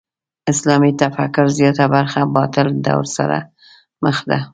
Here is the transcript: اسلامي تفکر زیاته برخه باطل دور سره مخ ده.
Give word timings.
اسلامي 0.51 0.91
تفکر 1.03 1.45
زیاته 1.57 1.85
برخه 1.95 2.21
باطل 2.35 2.67
دور 2.85 3.05
سره 3.17 3.39
مخ 4.03 4.17
ده. 4.29 4.39